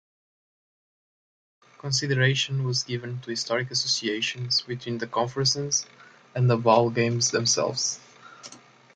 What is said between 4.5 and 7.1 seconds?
between the conferences and the bowl